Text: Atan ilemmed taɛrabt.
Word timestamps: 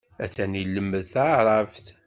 Atan 0.23 0.53
ilemmed 0.61 1.03
taɛrabt. 1.13 1.85